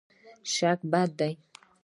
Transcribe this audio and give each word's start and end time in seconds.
شک 0.53 0.79
بد 0.91 1.09
دی. 1.19 1.33